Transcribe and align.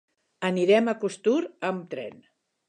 Anirem 0.47 0.89
a 0.93 0.95
Costur 1.03 1.37
amb 1.71 1.85
tren. 1.93 2.19